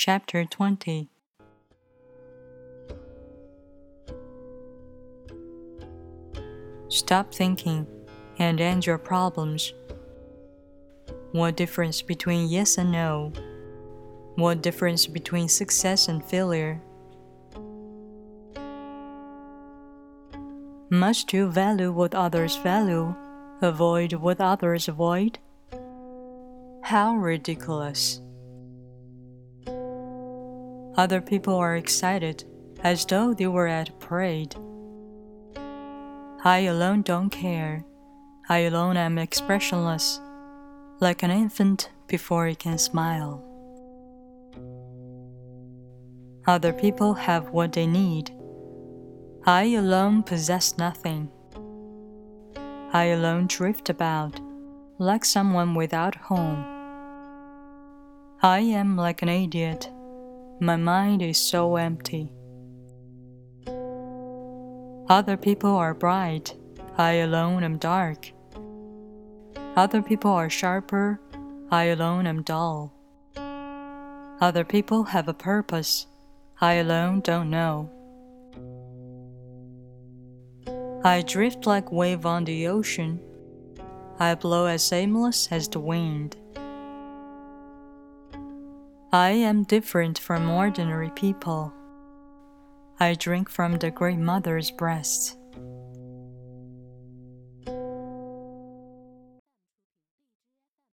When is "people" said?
31.20-31.54, 46.72-47.14, 65.36-65.70, 70.02-70.32, 74.64-75.04, 91.08-91.72